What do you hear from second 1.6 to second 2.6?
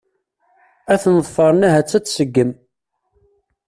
ahat ad tseggem.